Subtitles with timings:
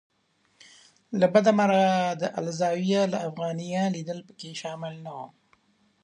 [1.19, 1.91] له بده مرغه
[2.21, 5.17] د الزاویة الافغانیه لیدل په کې شامل نه و.